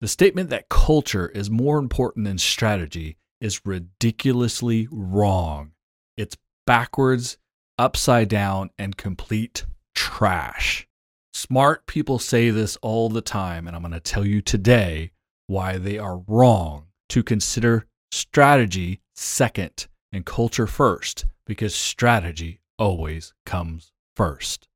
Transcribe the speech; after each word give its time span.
The 0.00 0.08
statement 0.08 0.50
that 0.50 0.68
culture 0.68 1.28
is 1.28 1.50
more 1.50 1.78
important 1.78 2.24
than 2.24 2.38
strategy 2.38 3.16
is 3.40 3.66
ridiculously 3.66 4.86
wrong. 4.92 5.72
It's 6.16 6.36
backwards, 6.66 7.36
upside 7.78 8.28
down, 8.28 8.70
and 8.78 8.96
complete 8.96 9.66
trash. 9.96 10.86
Smart 11.32 11.86
people 11.86 12.20
say 12.20 12.50
this 12.50 12.76
all 12.76 13.08
the 13.08 13.20
time, 13.20 13.66
and 13.66 13.74
I'm 13.74 13.82
going 13.82 13.92
to 13.92 14.00
tell 14.00 14.24
you 14.24 14.40
today 14.40 15.10
why 15.48 15.78
they 15.78 15.98
are 15.98 16.22
wrong 16.28 16.86
to 17.08 17.24
consider 17.24 17.86
strategy 18.12 19.00
second 19.16 19.88
and 20.12 20.24
culture 20.24 20.68
first, 20.68 21.26
because 21.44 21.74
strategy 21.74 22.60
always 22.78 23.34
comes 23.44 23.90
first. 24.14 24.68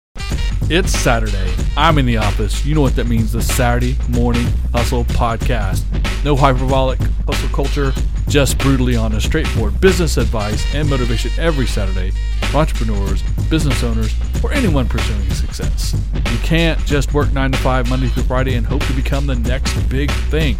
It's 0.70 0.92
Saturday. 0.92 1.52
I'm 1.76 1.98
in 1.98 2.06
the 2.06 2.16
office. 2.16 2.64
You 2.64 2.74
know 2.74 2.80
what 2.80 2.96
that 2.96 3.06
means 3.06 3.32
the 3.32 3.42
Saturday 3.42 3.96
Morning 4.08 4.46
Hustle 4.72 5.04
Podcast. 5.04 5.84
No 6.24 6.36
hyperbolic 6.36 7.00
hustle 7.26 7.48
culture, 7.48 7.92
just 8.28 8.58
brutally 8.58 8.96
honest, 8.96 9.26
straightforward 9.26 9.80
business 9.80 10.16
advice 10.16 10.64
and 10.74 10.88
motivation 10.88 11.30
every 11.36 11.66
Saturday 11.66 12.12
for 12.48 12.58
entrepreneurs, 12.58 13.22
business 13.50 13.82
owners, 13.82 14.14
or 14.42 14.52
anyone 14.52 14.88
pursuing 14.88 15.28
success. 15.30 15.94
You 16.14 16.38
can't 16.38 16.78
just 16.86 17.12
work 17.12 17.32
9 17.32 17.52
to 17.52 17.58
5 17.58 17.90
Monday 17.90 18.06
through 18.06 18.22
Friday 18.22 18.54
and 18.54 18.64
hope 18.64 18.84
to 18.84 18.92
become 18.92 19.26
the 19.26 19.36
next 19.36 19.74
big 19.88 20.10
thing. 20.30 20.56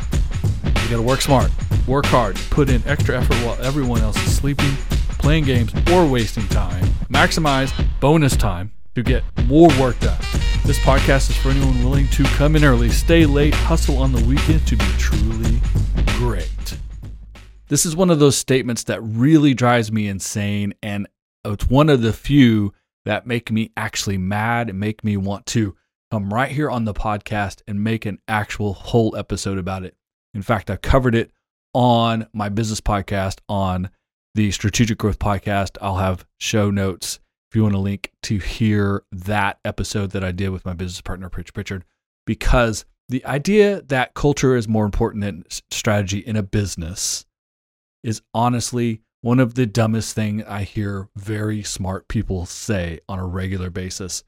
You 0.65 0.91
gotta 0.91 1.03
work 1.03 1.23
smart, 1.23 1.51
work 1.87 2.07
hard, 2.07 2.37
put 2.51 2.69
in 2.69 2.83
extra 2.87 3.19
effort 3.19 3.37
while 3.47 3.57
everyone 3.63 4.01
else 4.01 4.17
is 4.27 4.37
sleeping, 4.37 4.73
playing 5.21 5.45
games, 5.45 5.73
or 5.93 6.07
wasting 6.07 6.47
time. 6.49 6.85
Maximize 7.09 7.73
bonus 8.01 8.37
time 8.37 8.73
to 8.95 9.03
get 9.03 9.25
more 9.47 9.69
work 9.81 9.99
done. 10.01 10.19
This 10.65 10.79
podcast 10.81 11.31
is 11.31 11.37
for 11.37 11.51
anyone 11.51 11.83
willing 11.83 12.09
to 12.09 12.25
come 12.25 12.57
in 12.57 12.65
early, 12.65 12.91
stay 12.91 13.27
late, 13.27 13.55
hustle 13.55 13.99
on 13.99 14.13
the 14.13 14.23
weekend 14.25 14.67
to 14.67 14.77
be 14.77 14.85
truly 14.99 15.61
great. 16.19 16.79
This 17.69 17.87
is 17.87 17.97
one 17.97 18.11
of 18.11 18.19
those 18.19 18.37
statements 18.37 18.85
that 18.85 19.01
really 19.01 19.55
drives 19.55 19.91
me 19.91 20.09
insane, 20.09 20.75
and 20.83 21.09
it's 21.45 21.69
one 21.69 21.89
of 21.89 22.03
the 22.03 22.13
few 22.13 22.75
that 23.05 23.27
make 23.27 23.51
me 23.51 23.73
actually 23.77 24.19
mad 24.19 24.69
and 24.69 24.79
make 24.79 25.03
me 25.03 25.17
want 25.17 25.47
to 25.47 25.75
come 26.11 26.33
right 26.33 26.51
here 26.51 26.71
on 26.71 26.85
the 26.85 26.95
podcast 26.95 27.63
and 27.67 27.83
make 27.83 28.05
an 28.05 28.19
actual 28.29 28.75
whole 28.75 29.17
episode 29.17 29.59
about 29.59 29.85
it. 29.85 29.97
In 30.35 30.43
fact, 30.43 30.71
I 30.71 30.77
covered 30.77 31.15
it 31.15 31.31
on 31.73 32.27
my 32.35 32.51
business 32.51 32.81
podcast 32.81 33.39
on 33.49 33.89
the 34.35 34.51
Strategic 34.51 34.99
Growth 34.99 35.19
Podcast. 35.19 35.79
I'll 35.81 35.97
have 35.97 36.27
show 36.39 36.71
notes 36.71 37.19
if 37.53 37.57
you 37.57 37.65
want 37.65 37.75
a 37.75 37.79
link 37.79 38.11
to 38.23 38.39
hear 38.39 39.03
that 39.13 39.59
episode 39.63 40.13
that 40.13 40.25
I 40.25 40.33
did 40.33 40.49
with 40.49 40.65
my 40.65 40.73
business 40.73 41.03
partner, 41.03 41.29
Pritch 41.29 41.53
Pritchard, 41.53 41.85
because 42.27 42.87
the 43.11 43.23
idea 43.27 43.83
that 43.83 44.15
culture 44.15 44.57
is 44.57 44.67
more 44.67 44.87
important 44.87 45.23
than 45.23 45.45
strategy 45.71 46.21
in 46.21 46.35
a 46.37 46.43
business 46.43 47.27
is 48.03 48.23
honestly 48.33 49.03
one 49.21 49.39
of 49.39 49.53
the 49.53 49.67
dumbest 49.67 50.15
thing 50.15 50.43
I 50.45 50.63
hear 50.63 51.11
very 51.15 51.63
smart 51.63 52.09
people 52.09 52.47
say 52.47 53.01
on 53.07 53.19
a 53.19 53.27
regular 53.27 53.69
basis. 53.69 54.25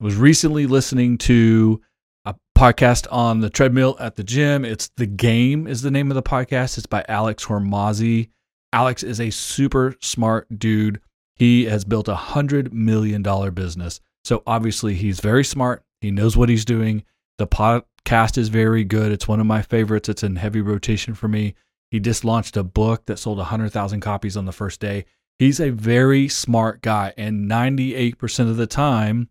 I 0.00 0.04
was 0.04 0.14
recently 0.14 0.68
listening 0.68 1.18
to 1.18 1.82
a 2.24 2.36
podcast 2.56 3.08
on 3.10 3.40
the 3.40 3.50
treadmill 3.50 3.96
at 3.98 4.14
the 4.14 4.22
gym. 4.22 4.64
It's 4.64 4.88
The 4.96 5.06
Game 5.06 5.66
is 5.66 5.82
the 5.82 5.90
name 5.90 6.12
of 6.12 6.14
the 6.14 6.22
podcast. 6.22 6.78
It's 6.78 6.86
by 6.86 7.04
Alex 7.08 7.44
Hormozi. 7.44 8.28
Alex 8.72 9.02
is 9.02 9.20
a 9.20 9.30
super 9.30 9.96
smart 10.00 10.46
dude 10.60 11.00
he 11.36 11.64
has 11.64 11.84
built 11.84 12.08
a 12.08 12.14
hundred 12.14 12.72
million 12.72 13.22
dollar 13.22 13.50
business. 13.50 14.00
So 14.24 14.42
obviously 14.46 14.94
he's 14.94 15.20
very 15.20 15.44
smart. 15.44 15.82
He 16.00 16.10
knows 16.10 16.36
what 16.36 16.48
he's 16.48 16.64
doing. 16.64 17.04
The 17.38 17.46
podcast 17.46 18.38
is 18.38 18.48
very 18.48 18.84
good. 18.84 19.12
It's 19.12 19.28
one 19.28 19.40
of 19.40 19.46
my 19.46 19.62
favorites. 19.62 20.08
It's 20.08 20.22
in 20.22 20.36
heavy 20.36 20.60
rotation 20.60 21.14
for 21.14 21.28
me. 21.28 21.54
He 21.90 22.00
just 22.00 22.24
launched 22.24 22.56
a 22.56 22.62
book 22.62 23.06
that 23.06 23.18
sold 23.18 23.38
100,000 23.38 24.00
copies 24.00 24.36
on 24.36 24.44
the 24.46 24.52
first 24.52 24.80
day. 24.80 25.04
He's 25.38 25.60
a 25.60 25.70
very 25.70 26.28
smart 26.28 26.82
guy. 26.82 27.12
And 27.16 27.50
98% 27.50 28.48
of 28.48 28.56
the 28.56 28.66
time, 28.66 29.28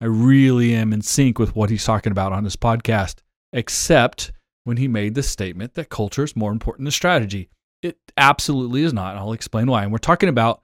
I 0.00 0.06
really 0.06 0.74
am 0.74 0.92
in 0.92 1.02
sync 1.02 1.38
with 1.38 1.56
what 1.56 1.70
he's 1.70 1.84
talking 1.84 2.12
about 2.12 2.32
on 2.32 2.44
his 2.44 2.56
podcast, 2.56 3.20
except 3.52 4.32
when 4.64 4.76
he 4.76 4.88
made 4.88 5.14
the 5.14 5.22
statement 5.22 5.74
that 5.74 5.88
culture 5.88 6.24
is 6.24 6.36
more 6.36 6.52
important 6.52 6.84
than 6.84 6.92
strategy. 6.92 7.48
It 7.82 7.96
absolutely 8.16 8.82
is 8.82 8.92
not. 8.92 9.16
I'll 9.16 9.32
explain 9.32 9.66
why. 9.66 9.82
And 9.82 9.92
we're 9.92 9.98
talking 9.98 10.28
about 10.28 10.62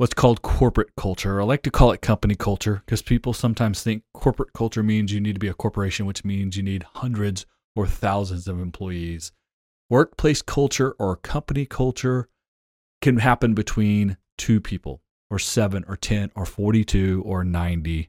what's 0.00 0.14
called 0.14 0.40
corporate 0.40 0.96
culture. 0.96 1.42
I 1.42 1.44
like 1.44 1.62
to 1.64 1.70
call 1.70 1.92
it 1.92 2.00
company 2.00 2.34
culture 2.34 2.82
because 2.86 3.02
people 3.02 3.34
sometimes 3.34 3.82
think 3.82 4.02
corporate 4.14 4.54
culture 4.54 4.82
means 4.82 5.12
you 5.12 5.20
need 5.20 5.34
to 5.34 5.38
be 5.38 5.48
a 5.48 5.52
corporation, 5.52 6.06
which 6.06 6.24
means 6.24 6.56
you 6.56 6.62
need 6.62 6.86
hundreds 6.94 7.44
or 7.76 7.86
thousands 7.86 8.48
of 8.48 8.58
employees. 8.58 9.30
Workplace 9.90 10.40
culture 10.40 10.96
or 10.98 11.16
company 11.16 11.66
culture 11.66 12.30
can 13.02 13.18
happen 13.18 13.52
between 13.52 14.16
two 14.38 14.58
people, 14.58 15.02
or 15.28 15.38
seven, 15.38 15.84
or 15.86 15.98
10, 15.98 16.30
or 16.34 16.46
42, 16.46 17.22
or 17.26 17.44
90, 17.44 18.08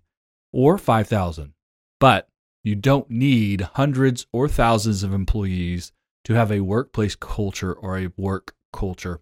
or 0.54 0.78
5,000. 0.78 1.54
But 2.00 2.30
you 2.64 2.76
don't 2.76 3.10
need 3.10 3.68
hundreds 3.74 4.28
or 4.32 4.48
thousands 4.48 5.04
of 5.04 5.14
employees 5.14 5.92
to 6.24 6.36
have 6.36 6.54
a 6.54 6.62
workplace 6.62 7.18
culture 7.18 7.74
or 7.74 7.98
a 7.98 8.12
work 8.16 8.56
culture 8.72 9.20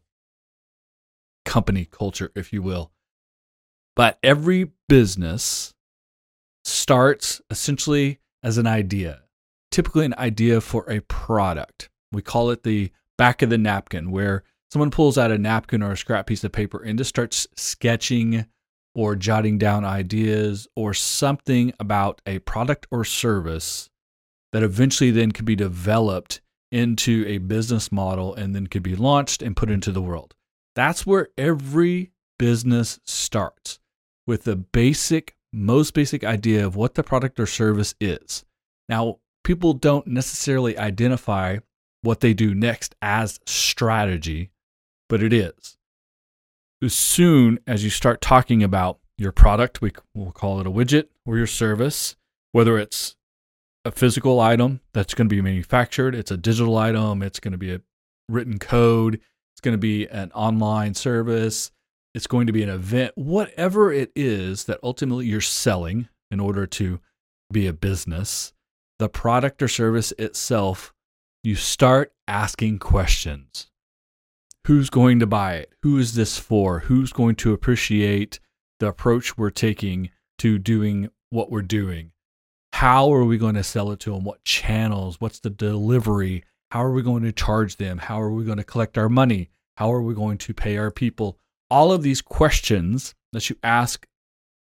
company 1.49 1.83
culture, 1.83 2.31
if 2.35 2.53
you 2.53 2.61
will. 2.61 2.91
But 3.95 4.19
every 4.21 4.71
business 4.87 5.73
starts 6.63 7.41
essentially 7.49 8.19
as 8.43 8.59
an 8.59 8.67
idea, 8.67 9.23
typically 9.71 10.05
an 10.05 10.13
idea 10.19 10.61
for 10.61 10.87
a 10.87 10.99
product. 11.01 11.89
We 12.11 12.21
call 12.21 12.51
it 12.51 12.61
the 12.61 12.91
back 13.17 13.41
of 13.41 13.49
the 13.49 13.57
napkin, 13.57 14.11
where 14.11 14.43
someone 14.71 14.91
pulls 14.91 15.17
out 15.17 15.31
a 15.31 15.39
napkin 15.39 15.81
or 15.81 15.93
a 15.93 15.97
scrap 15.97 16.27
piece 16.27 16.43
of 16.43 16.51
paper 16.51 16.83
and 16.83 16.99
just 16.99 17.09
starts 17.09 17.47
sketching 17.55 18.45
or 18.93 19.15
jotting 19.15 19.57
down 19.57 19.83
ideas 19.83 20.67
or 20.75 20.93
something 20.93 21.73
about 21.79 22.21
a 22.27 22.37
product 22.39 22.85
or 22.91 23.03
service 23.03 23.89
that 24.53 24.61
eventually 24.61 25.09
then 25.09 25.31
could 25.31 25.45
be 25.45 25.55
developed 25.55 26.41
into 26.71 27.25
a 27.27 27.39
business 27.39 27.91
model 27.91 28.35
and 28.35 28.55
then 28.55 28.67
could 28.67 28.83
be 28.83 28.95
launched 28.95 29.41
and 29.41 29.57
put 29.57 29.71
into 29.71 29.91
the 29.91 30.01
world. 30.01 30.35
That's 30.75 31.05
where 31.05 31.29
every 31.37 32.11
business 32.37 32.99
starts 33.05 33.79
with 34.25 34.43
the 34.43 34.55
basic, 34.55 35.35
most 35.51 35.93
basic 35.93 36.23
idea 36.23 36.65
of 36.65 36.75
what 36.75 36.95
the 36.95 37.03
product 37.03 37.39
or 37.39 37.45
service 37.45 37.95
is. 37.99 38.45
Now, 38.87 39.17
people 39.43 39.73
don't 39.73 40.07
necessarily 40.07 40.77
identify 40.77 41.57
what 42.01 42.21
they 42.21 42.33
do 42.33 42.53
next 42.53 42.95
as 43.01 43.39
strategy, 43.45 44.51
but 45.09 45.21
it 45.21 45.33
is. 45.33 45.77
As 46.81 46.93
soon 46.93 47.59
as 47.67 47.83
you 47.83 47.89
start 47.89 48.21
talking 48.21 48.63
about 48.63 48.99
your 49.17 49.31
product, 49.33 49.81
we 49.81 49.91
will 50.13 50.31
call 50.31 50.61
it 50.61 50.67
a 50.67 50.71
widget 50.71 51.07
or 51.25 51.37
your 51.37 51.47
service, 51.47 52.15
whether 52.53 52.77
it's 52.77 53.15
a 53.83 53.91
physical 53.91 54.39
item 54.39 54.79
that's 54.93 55.13
going 55.13 55.27
to 55.27 55.35
be 55.35 55.41
manufactured, 55.41 56.15
it's 56.15 56.31
a 56.31 56.37
digital 56.37 56.77
item, 56.77 57.21
it's 57.21 57.39
going 57.39 57.51
to 57.51 57.57
be 57.57 57.73
a 57.73 57.81
written 58.29 58.59
code, 58.59 59.19
it's 59.59 59.65
going 59.65 59.73
to 59.73 59.77
be 59.77 60.07
an 60.07 60.31
online 60.31 60.93
service. 60.93 61.69
It's 62.15 62.27
going 62.27 62.47
to 62.47 62.53
be 62.53 62.63
an 62.63 62.69
event, 62.69 63.11
whatever 63.15 63.91
it 63.91 64.09
is 64.15 64.63
that 64.63 64.79
ultimately 64.81 65.25
you're 65.25 65.41
selling 65.41 66.07
in 66.31 66.39
order 66.39 66.65
to 66.65 67.01
be 67.51 67.67
a 67.67 67.73
business, 67.73 68.53
the 68.99 69.09
product 69.09 69.61
or 69.61 69.67
service 69.67 70.13
itself, 70.13 70.93
you 71.43 71.55
start 71.55 72.13
asking 72.25 72.79
questions. 72.79 73.67
Who's 74.65 74.89
going 74.89 75.19
to 75.19 75.27
buy 75.27 75.55
it? 75.55 75.73
Who 75.83 75.97
is 75.97 76.15
this 76.15 76.37
for? 76.37 76.79
Who's 76.79 77.11
going 77.11 77.35
to 77.35 77.51
appreciate 77.51 78.39
the 78.79 78.87
approach 78.87 79.37
we're 79.37 79.49
taking 79.49 80.09
to 80.37 80.57
doing 80.57 81.09
what 81.31 81.51
we're 81.51 81.63
doing? 81.63 82.13
How 82.71 83.13
are 83.13 83.25
we 83.25 83.37
going 83.37 83.55
to 83.55 83.63
sell 83.65 83.91
it 83.91 83.99
to 84.01 84.13
them? 84.13 84.23
What 84.23 84.45
channels? 84.45 85.19
What's 85.19 85.41
the 85.41 85.49
delivery? 85.49 86.45
How 86.71 86.83
are 86.83 86.91
we 86.91 87.01
going 87.01 87.23
to 87.23 87.31
charge 87.31 87.77
them? 87.77 87.97
How 87.97 88.21
are 88.21 88.31
we 88.31 88.43
going 88.43 88.59
to 88.59 88.63
collect 88.63 88.97
our 88.97 89.09
money? 89.09 89.49
How 89.77 89.91
are 89.91 90.01
we 90.01 90.13
going 90.13 90.37
to 90.39 90.53
pay 90.53 90.77
our 90.77 90.91
people? 90.91 91.39
All 91.71 91.91
of 91.91 92.03
these 92.03 92.21
questions 92.21 93.15
that 93.33 93.49
you 93.49 93.55
ask 93.63 94.07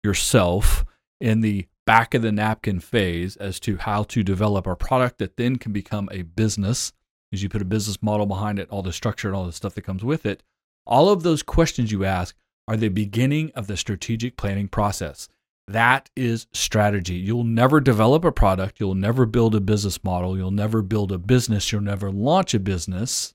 yourself 0.02 0.84
in 1.20 1.42
the 1.42 1.66
back 1.86 2.14
of 2.14 2.22
the 2.22 2.32
napkin 2.32 2.80
phase 2.80 3.36
as 3.36 3.60
to 3.60 3.76
how 3.76 4.04
to 4.04 4.22
develop 4.22 4.66
a 4.66 4.76
product 4.76 5.18
that 5.18 5.36
then 5.36 5.56
can 5.56 5.72
become 5.72 6.08
a 6.10 6.22
business, 6.22 6.92
as 7.32 7.42
you 7.42 7.48
put 7.48 7.62
a 7.62 7.66
business 7.66 8.02
model 8.02 8.26
behind 8.26 8.58
it, 8.58 8.70
all 8.70 8.82
the 8.82 8.92
structure 8.92 9.28
and 9.28 9.36
all 9.36 9.44
the 9.44 9.52
stuff 9.52 9.74
that 9.74 9.82
comes 9.82 10.02
with 10.02 10.24
it. 10.24 10.42
All 10.86 11.10
of 11.10 11.22
those 11.22 11.42
questions 11.42 11.92
you 11.92 12.04
ask 12.04 12.34
are 12.66 12.76
the 12.76 12.88
beginning 12.88 13.50
of 13.54 13.66
the 13.66 13.76
strategic 13.76 14.36
planning 14.36 14.68
process. 14.68 15.28
That 15.70 16.10
is 16.16 16.48
strategy. 16.52 17.14
You'll 17.14 17.44
never 17.44 17.80
develop 17.80 18.24
a 18.24 18.32
product. 18.32 18.80
You'll 18.80 18.96
never 18.96 19.24
build 19.24 19.54
a 19.54 19.60
business 19.60 20.02
model. 20.02 20.36
You'll 20.36 20.50
never 20.50 20.82
build 20.82 21.12
a 21.12 21.18
business. 21.18 21.70
You'll 21.70 21.82
never 21.82 22.10
launch 22.10 22.54
a 22.54 22.58
business 22.58 23.34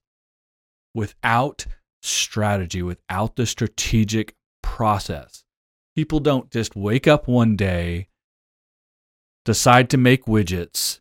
without 0.93 1.65
strategy, 2.01 2.81
without 2.81 3.37
the 3.37 3.45
strategic 3.45 4.35
process. 4.61 5.45
People 5.95 6.19
don't 6.19 6.51
just 6.51 6.75
wake 6.75 7.07
up 7.07 7.29
one 7.29 7.55
day, 7.55 8.09
decide 9.45 9.89
to 9.91 9.97
make 9.97 10.25
widgets, 10.25 10.99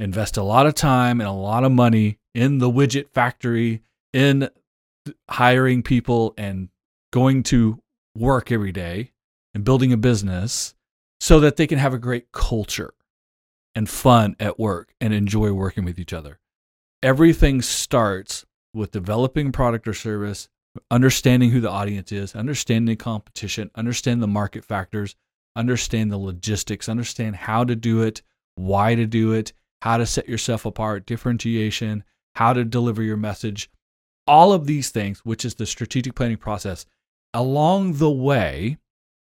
invest 0.00 0.36
a 0.36 0.42
lot 0.42 0.66
of 0.66 0.74
time 0.74 1.20
and 1.20 1.28
a 1.28 1.32
lot 1.32 1.62
of 1.62 1.70
money 1.70 2.18
in 2.34 2.58
the 2.58 2.70
widget 2.70 3.10
factory, 3.14 3.82
in 4.12 4.50
hiring 5.30 5.84
people 5.84 6.34
and 6.36 6.68
going 7.12 7.44
to 7.44 7.80
work 8.16 8.50
every 8.50 8.72
day 8.72 9.12
and 9.54 9.64
building 9.64 9.92
a 9.92 9.96
business 9.96 10.74
so 11.20 11.40
that 11.40 11.56
they 11.56 11.66
can 11.66 11.78
have 11.78 11.94
a 11.94 11.98
great 11.98 12.32
culture 12.32 12.94
and 13.74 13.88
fun 13.88 14.36
at 14.38 14.58
work 14.58 14.94
and 15.00 15.14
enjoy 15.14 15.52
working 15.52 15.84
with 15.84 15.98
each 15.98 16.12
other. 16.12 16.38
Everything 17.02 17.62
starts 17.62 18.44
with 18.72 18.90
developing 18.90 19.52
product 19.52 19.86
or 19.86 19.94
service, 19.94 20.48
understanding 20.90 21.50
who 21.50 21.60
the 21.60 21.70
audience 21.70 22.12
is, 22.12 22.34
understanding 22.34 22.96
competition, 22.96 23.70
understand 23.74 24.22
the 24.22 24.26
market 24.26 24.64
factors, 24.64 25.14
understand 25.56 26.10
the 26.10 26.18
logistics, 26.18 26.88
understand 26.88 27.36
how 27.36 27.64
to 27.64 27.76
do 27.76 28.02
it, 28.02 28.22
why 28.56 28.94
to 28.94 29.06
do 29.06 29.32
it, 29.32 29.52
how 29.82 29.96
to 29.96 30.06
set 30.06 30.28
yourself 30.28 30.64
apart, 30.64 31.06
differentiation, 31.06 32.04
how 32.34 32.52
to 32.52 32.64
deliver 32.64 33.02
your 33.02 33.16
message, 33.16 33.70
all 34.26 34.52
of 34.52 34.66
these 34.66 34.90
things, 34.90 35.20
which 35.24 35.44
is 35.44 35.54
the 35.54 35.66
strategic 35.66 36.14
planning 36.14 36.36
process. 36.36 36.86
Along 37.32 37.94
the 37.94 38.10
way, 38.10 38.78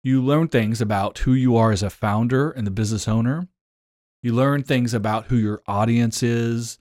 you 0.05 0.21
learn 0.21 0.47
things 0.47 0.81
about 0.81 1.17
who 1.17 1.33
you 1.33 1.57
are 1.57 1.71
as 1.71 1.81
a 1.81 1.89
founder 1.89 2.51
and 2.51 2.67
the 2.67 2.71
business 2.71 3.07
owner. 3.07 3.47
You 4.21 4.33
learn 4.33 4.61
things 4.61 4.93
about 4.93 5.25
who 5.25 5.35
your 5.35 5.63
audience 5.67 6.21
is, 6.21 6.77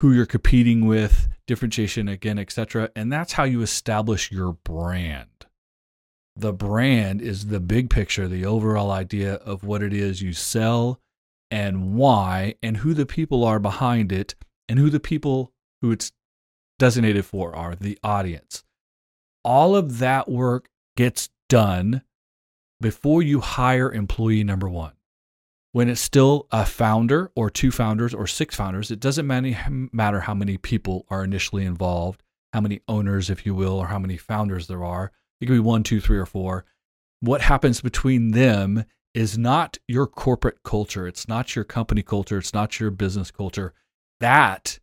who 0.00 0.12
you're 0.12 0.26
competing 0.26 0.84
with, 0.84 1.28
differentiation 1.46 2.08
again, 2.08 2.40
etc. 2.40 2.90
And 2.96 3.12
that's 3.12 3.34
how 3.34 3.44
you 3.44 3.62
establish 3.62 4.32
your 4.32 4.54
brand. 4.64 5.46
The 6.34 6.52
brand 6.52 7.22
is 7.22 7.46
the 7.46 7.60
big 7.60 7.88
picture, 7.88 8.26
the 8.26 8.44
overall 8.44 8.90
idea 8.90 9.34
of 9.34 9.62
what 9.62 9.80
it 9.80 9.92
is 9.94 10.20
you 10.20 10.32
sell 10.32 10.98
and 11.52 11.94
why 11.94 12.56
and 12.64 12.78
who 12.78 12.94
the 12.94 13.06
people 13.06 13.44
are 13.44 13.60
behind 13.60 14.10
it 14.10 14.34
and 14.68 14.80
who 14.80 14.90
the 14.90 14.98
people 14.98 15.52
who 15.82 15.92
it's 15.92 16.10
designated 16.80 17.26
for 17.26 17.54
are 17.54 17.76
the 17.76 17.96
audience. 18.02 18.64
All 19.44 19.76
of 19.76 19.98
that 20.00 20.28
work 20.28 20.68
gets 20.96 21.28
done 21.48 22.02
before 22.80 23.22
you 23.22 23.40
hire 23.40 23.92
employee 23.92 24.44
number 24.44 24.68
one. 24.68 24.92
When 25.72 25.88
it's 25.88 26.00
still 26.00 26.46
a 26.50 26.64
founder 26.64 27.30
or 27.34 27.50
two 27.50 27.70
founders 27.70 28.14
or 28.14 28.26
six 28.26 28.54
founders, 28.56 28.90
it 28.90 29.00
doesn't 29.00 29.26
matter 29.26 30.20
how 30.20 30.34
many 30.34 30.56
people 30.56 31.04
are 31.10 31.22
initially 31.22 31.64
involved, 31.66 32.22
how 32.52 32.60
many 32.62 32.80
owners, 32.88 33.28
if 33.28 33.44
you 33.44 33.54
will, 33.54 33.78
or 33.78 33.88
how 33.88 33.98
many 33.98 34.16
founders 34.16 34.68
there 34.68 34.84
are. 34.84 35.12
It 35.40 35.46
could 35.46 35.52
be 35.52 35.58
one, 35.58 35.82
two, 35.82 36.00
three, 36.00 36.16
or 36.16 36.24
four. 36.24 36.64
What 37.20 37.42
happens 37.42 37.82
between 37.82 38.30
them 38.30 38.84
is 39.12 39.36
not 39.36 39.76
your 39.86 40.06
corporate 40.06 40.62
culture. 40.62 41.06
It's 41.06 41.28
not 41.28 41.54
your 41.54 41.64
company 41.64 42.02
culture. 42.02 42.38
It's 42.38 42.54
not 42.54 42.80
your 42.80 42.90
business 42.90 43.30
culture. 43.30 43.74
That 44.20 44.78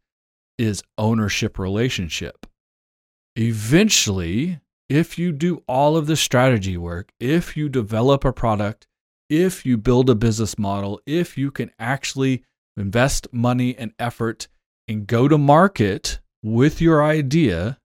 is 0.60 0.84
ownership 1.00 1.57
relationship. 1.57 2.46
Eventually, 3.36 4.60
if 4.90 5.18
you 5.18 5.32
do 5.32 5.64
all 5.68 5.98
of 5.98 6.08
the 6.08 6.16
strategy 6.16 6.78
work, 6.78 7.12
if 7.20 7.56
you 7.58 7.70
develop 7.70 8.26
a 8.26 8.34
product, 8.34 8.88
if 9.30 9.66
you 9.66 9.78
build 9.78 10.10
a 10.10 10.16
business 10.16 10.60
model, 10.60 11.02
if 11.06 11.38
you 11.38 11.52
can 11.52 11.72
actually 11.80 12.44
invest 12.78 13.28
money 13.32 13.76
and 13.78 13.94
effort 13.98 14.48
and 14.88 15.08
go 15.08 15.28
to 15.28 15.38
market 15.38 16.20
with 16.44 16.82
your 16.82 17.04
idea, 17.04 17.80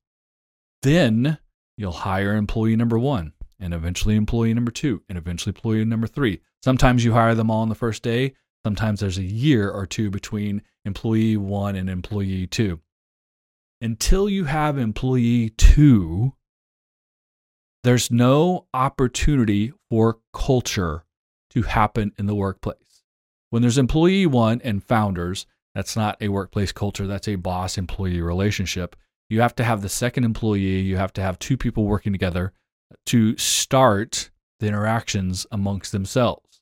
then 0.82 1.38
you'll 1.76 1.92
hire 1.92 2.34
employee 2.34 2.76
number 2.76 2.98
one 2.98 3.32
and 3.60 3.72
eventually 3.72 4.16
employee 4.16 4.54
number 4.54 4.70
two 4.70 5.02
and 5.08 5.16
eventually 5.16 5.50
employee 5.50 5.84
number 5.84 6.06
three. 6.06 6.40
Sometimes 6.62 7.04
you 7.04 7.12
hire 7.12 7.34
them 7.34 7.50
all 7.50 7.62
on 7.62 7.68
the 7.68 7.74
first 7.74 8.02
day. 8.02 8.34
Sometimes 8.64 9.00
there's 9.00 9.18
a 9.18 9.22
year 9.22 9.70
or 9.70 9.86
two 9.86 10.10
between 10.10 10.62
employee 10.84 11.36
one 11.36 11.76
and 11.76 11.88
employee 11.88 12.46
two. 12.46 12.80
Until 13.80 14.28
you 14.28 14.44
have 14.44 14.76
employee 14.76 15.50
two, 15.50 16.34
there's 17.88 18.10
no 18.10 18.66
opportunity 18.74 19.72
for 19.88 20.18
culture 20.34 21.06
to 21.48 21.62
happen 21.62 22.12
in 22.18 22.26
the 22.26 22.34
workplace. 22.34 23.02
When 23.48 23.62
there's 23.62 23.78
employee 23.78 24.26
one 24.26 24.60
and 24.62 24.84
founders, 24.84 25.46
that's 25.74 25.96
not 25.96 26.18
a 26.20 26.28
workplace 26.28 26.70
culture, 26.70 27.06
that's 27.06 27.28
a 27.28 27.36
boss 27.36 27.78
employee 27.78 28.20
relationship. 28.20 28.94
You 29.30 29.40
have 29.40 29.56
to 29.56 29.64
have 29.64 29.80
the 29.80 29.88
second 29.88 30.24
employee, 30.24 30.80
you 30.80 30.98
have 30.98 31.14
to 31.14 31.22
have 31.22 31.38
two 31.38 31.56
people 31.56 31.86
working 31.86 32.12
together 32.12 32.52
to 33.06 33.38
start 33.38 34.28
the 34.60 34.66
interactions 34.66 35.46
amongst 35.50 35.90
themselves. 35.90 36.60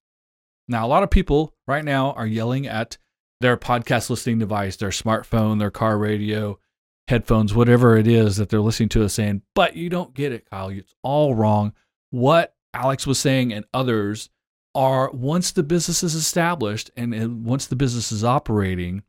Now, 0.68 0.86
a 0.86 0.88
lot 0.88 1.02
of 1.02 1.10
people 1.10 1.56
right 1.66 1.84
now 1.84 2.12
are 2.12 2.28
yelling 2.28 2.68
at 2.68 2.98
their 3.40 3.56
podcast 3.56 4.10
listening 4.10 4.38
device, 4.38 4.76
their 4.76 4.90
smartphone, 4.90 5.58
their 5.58 5.72
car 5.72 5.98
radio, 5.98 6.60
headphones, 7.08 7.54
whatever 7.54 7.96
it 7.96 8.06
is 8.06 8.36
that 8.36 8.48
they're 8.48 8.60
listening 8.60 8.88
to 8.90 9.04
us 9.04 9.14
saying, 9.14 9.42
but 9.54 9.76
you 9.76 9.88
don't 9.88 10.14
get 10.14 10.32
it, 10.32 10.48
Kyle. 10.50 10.68
It's 10.68 10.94
all 11.02 11.34
wrong. 11.34 11.72
What 12.10 12.54
Alex 12.74 13.06
was 13.06 13.18
saying 13.18 13.52
and 13.52 13.64
others 13.72 14.28
are 14.74 15.10
once 15.12 15.52
the 15.52 15.62
business 15.62 16.02
is 16.02 16.14
established 16.14 16.90
and, 16.96 17.44
once 17.44 17.66
the 17.66 17.76
business 17.76 18.12
is 18.12 18.24
operating, 18.24 19.02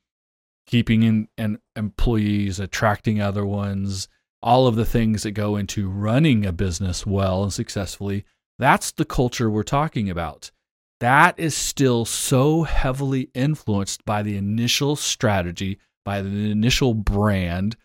keeping 0.66 1.04
in 1.04 1.28
and 1.38 1.60
employees, 1.76 2.60
attracting 2.60 3.22
other 3.22 3.46
ones, 3.46 4.08
all 4.42 4.68
of 4.68 4.76
the 4.76 4.86
things 4.86 5.24
that 5.24 5.32
go 5.32 5.56
into 5.56 5.90
running 5.90 6.46
a 6.46 6.52
business 6.52 7.06
well 7.06 7.44
and 7.44 7.52
successfully, 7.52 8.26
that's 8.60 8.92
the 8.92 9.06
culture 9.06 9.50
we're 9.50 9.64
talking 9.64 10.10
about 10.10 10.52
that 11.00 11.40
is 11.40 11.56
still 11.56 12.06
so 12.06 12.64
heavily 12.64 13.30
influenced 13.34 14.04
by 14.06 14.24
the 14.24 14.38
initial 14.38 14.96
strategy, 14.96 15.80
by 16.04 16.22
the 16.22 16.52
initial 16.52 16.94
brand 16.94 17.76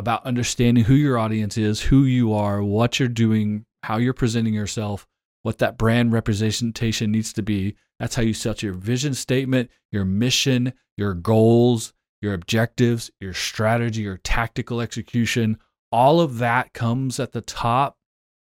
about 0.00 0.24
understanding 0.24 0.84
who 0.84 0.94
your 0.94 1.18
audience 1.18 1.58
is, 1.58 1.82
who 1.82 2.04
you 2.04 2.32
are, 2.32 2.62
what 2.62 2.98
you're 2.98 3.06
doing, 3.06 3.66
how 3.82 3.98
you're 3.98 4.14
presenting 4.14 4.54
yourself, 4.54 5.06
what 5.42 5.58
that 5.58 5.76
brand 5.76 6.10
representation 6.10 7.12
needs 7.12 7.34
to 7.34 7.42
be. 7.42 7.76
That's 7.98 8.14
how 8.14 8.22
you 8.22 8.32
set 8.32 8.62
your 8.62 8.72
vision 8.72 9.12
statement, 9.12 9.68
your 9.92 10.06
mission, 10.06 10.72
your 10.96 11.12
goals, 11.12 11.92
your 12.22 12.32
objectives, 12.32 13.10
your 13.20 13.34
strategy, 13.34 14.00
your 14.00 14.16
tactical 14.16 14.80
execution. 14.80 15.58
All 15.92 16.22
of 16.22 16.38
that 16.38 16.72
comes 16.72 17.20
at 17.20 17.32
the 17.32 17.42
top. 17.42 17.98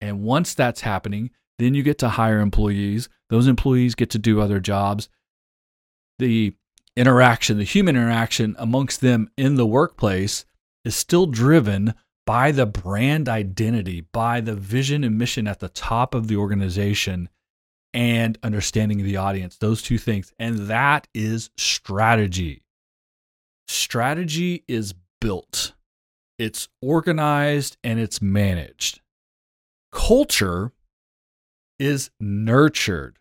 And 0.01 0.25
once 0.25 0.53
that's 0.53 0.81
happening, 0.81 1.31
then 1.61 1.75
you 1.75 1.85
get 1.85 1.99
to 1.99 2.09
hire 2.09 2.41
employees. 2.41 3.09
Those 3.31 3.47
employees 3.47 3.95
get 3.95 4.11
to 4.11 4.19
do 4.19 4.41
other 4.41 4.59
jobs. 4.59 5.09
The 6.19 6.57
interaction, 6.97 7.59
the 7.59 7.63
human 7.63 7.95
interaction 7.95 8.57
amongst 8.59 9.01
them 9.01 9.31
in 9.37 9.55
the 9.55 9.67
workplace 9.67 10.45
is 10.87 10.95
still 10.95 11.27
driven 11.27 11.93
by 12.25 12.53
the 12.53 12.65
brand 12.65 13.29
identity, 13.29 14.01
by 14.13 14.41
the 14.41 14.55
vision 14.55 15.05
and 15.05 15.19
mission 15.19 15.47
at 15.47 15.59
the 15.59 15.69
top 15.69 16.15
of 16.15 16.29
the 16.29 16.37
organization 16.37 17.29
and 17.93 18.39
understanding 18.43 19.03
the 19.03 19.17
audience. 19.17 19.57
Those 19.57 19.83
two 19.83 19.99
things. 19.99 20.33
And 20.39 20.69
that 20.69 21.09
is 21.13 21.51
strategy. 21.57 22.63
Strategy 23.69 24.65
is 24.69 24.95
built, 25.21 25.73
it's 26.39 26.69
organized, 26.81 27.77
and 27.83 27.99
it's 27.99 28.23
managed. 28.23 29.01
Culture 29.91 30.73
is 31.81 32.11
nurtured, 32.21 33.19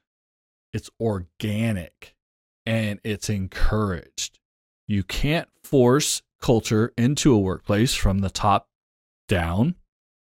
it's 0.72 0.92
organic, 1.00 2.16
and 2.66 3.00
it's 3.04 3.28
encouraged. 3.28 4.38
You 4.88 5.02
can't 5.02 5.48
force 5.64 6.22
culture 6.46 6.94
into 6.96 7.34
a 7.34 7.40
workplace 7.40 7.96
from 7.96 8.20
the 8.20 8.30
top 8.30 8.70
down. 9.28 9.74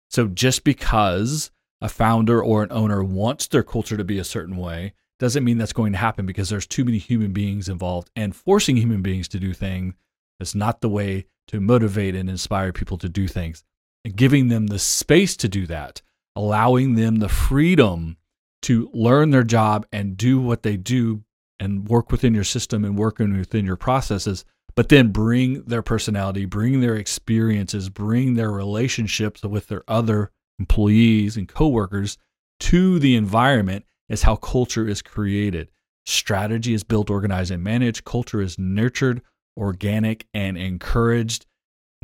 So 0.09 0.27
just 0.27 0.65
because 0.65 1.53
a 1.81 1.89
founder 1.89 2.43
or 2.43 2.65
an 2.65 2.73
owner 2.73 3.01
wants 3.05 3.47
their 3.47 3.63
culture 3.63 3.97
to 3.97 4.03
be 4.03 4.19
a 4.19 4.25
certain 4.25 4.57
way 4.57 4.95
doesn't 5.21 5.45
mean 5.45 5.57
that's 5.57 5.73
going 5.73 5.93
to 5.93 5.99
happen 5.99 6.27
because 6.27 6.49
there's 6.49 6.67
too 6.67 6.85
many 6.85 6.99
human 6.99 7.33
beings 7.33 7.69
involved 7.69 8.11
and 8.17 8.35
forcing 8.35 8.77
human 8.77 9.03
beings 9.03 9.29
to 9.29 9.39
do 9.39 9.53
things 9.53 9.95
is 10.41 10.53
not 10.53 10.81
the 10.81 10.89
way 10.89 11.27
to 11.47 11.61
motivate 11.61 12.17
and 12.17 12.29
inspire 12.29 12.73
people 12.73 12.99
to 12.99 13.09
do 13.09 13.29
things 13.29 13.63
and 14.05 14.17
giving 14.17 14.49
them 14.49 14.67
the 14.67 14.81
space 14.81 15.37
to 15.37 15.49
do 15.49 15.65
that 15.69 16.03
allowing 16.35 16.97
them 16.97 17.17
the 17.17 17.29
freedom 17.29 18.17
to 18.63 18.91
learn 18.93 19.31
their 19.31 19.45
job 19.45 19.87
and 19.93 20.17
do 20.17 20.41
what 20.41 20.65
they 20.65 20.77
do 20.77 21.23
and 21.61 21.89
work 21.89 22.11
within 22.11 22.35
your 22.35 22.45
system 22.45 22.85
and 22.85 22.99
work 22.99 23.19
within 23.19 23.67
your 23.67 23.77
processes, 23.77 24.45
but 24.75 24.89
then 24.89 25.09
bring 25.09 25.63
their 25.65 25.83
personality, 25.83 26.45
bring 26.45 26.81
their 26.81 26.97
experiences, 26.97 27.89
bring 27.89 28.35
their 28.35 28.51
relationships 28.51 29.43
with 29.43 29.69
their 29.69 29.83
other 29.89 30.31
employees 30.59 31.37
and 31.37 31.49
coworkers 31.49 32.19
to 32.61 32.99
the 32.99 33.17
environment 33.17 33.85
is 34.09 34.23
how 34.23 34.37
culture 34.37 34.87
is 34.87 35.03
created. 35.03 35.71
Strategy 36.07 36.75
is 36.75 36.85
built, 36.85 37.11
organized, 37.11 37.51
and 37.51 37.63
managed. 37.63 38.05
Culture 38.05 38.41
is 38.41 38.59
nurtured, 38.59 39.23
organic, 39.57 40.27
and 40.35 40.57
encouraged. 40.59 41.47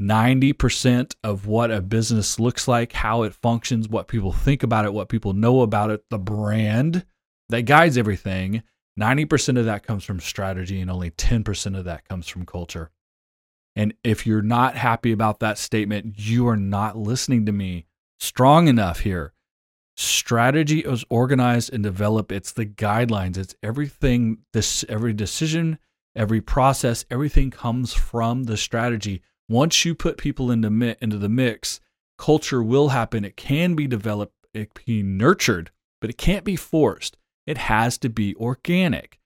90% 0.01 1.15
of 1.25 1.47
what 1.47 1.71
a 1.71 1.81
business 1.81 2.39
looks 2.39 2.69
like, 2.69 2.93
how 2.93 3.23
it 3.23 3.35
functions, 3.35 3.89
what 3.89 4.09
people 4.09 4.33
think 4.33 4.63
about 4.63 4.85
it, 4.85 4.93
what 4.93 5.09
people 5.09 5.33
know 5.33 5.63
about 5.63 5.91
it, 5.91 6.05
the 6.11 6.19
brand 6.19 7.07
that 7.49 7.63
guides 7.63 7.97
everything 7.97 8.63
90% 8.99 9.59
of 9.59 9.67
that 9.67 9.87
comes 9.87 10.05
from 10.05 10.21
strategy 10.21 10.81
and 10.81 10.91
only 10.91 11.11
10% 11.11 11.79
of 11.79 11.85
that 11.85 12.09
comes 12.09 12.29
from 12.29 12.47
culture. 12.47 12.91
And 13.75 13.93
if 14.03 14.27
you're 14.27 14.43
not 14.43 14.77
happy 14.77 15.13
about 15.13 15.41
that 15.41 15.59
statement, 15.59 16.15
you 16.19 16.49
are 16.49 16.57
not 16.57 16.97
listening 16.97 17.45
to 17.47 17.53
me 17.53 17.85
strong 18.19 18.69
enough 18.69 19.01
here. 19.01 19.35
Strategy 19.99 20.81
is 20.81 21.05
organized 21.11 21.73
and 21.73 21.83
developed. 21.83 22.33
It's 22.33 22.53
the 22.53 22.67
guidelines. 22.67 23.37
It's 23.37 23.55
everything, 23.63 24.39
this 24.55 24.85
every 24.89 25.13
decision, 25.13 25.79
every 26.15 26.41
process, 26.41 27.05
everything 27.11 27.51
comes 27.51 27.93
from 27.93 28.45
the 28.45 28.57
strategy. 28.57 29.23
Once 29.49 29.85
you 29.85 29.95
put 29.95 30.17
people 30.17 30.51
into, 30.51 30.97
into 31.03 31.19
the 31.19 31.29
mix, 31.29 31.81
culture 32.19 32.63
will 32.63 32.89
happen. 32.89 33.25
It 33.25 33.37
can 33.37 33.75
be 33.75 33.87
developed, 33.87 34.35
it 34.55 34.75
can 34.75 34.83
be 34.87 35.03
nurtured, 35.03 35.71
but 36.01 36.11
it 36.11 36.19
can't 36.19 36.45
be 36.45 36.57
forced. 36.57 37.17
It 37.47 37.59
has 37.59 37.99
to 37.99 38.09
be 38.09 38.35
organic 38.37 39.19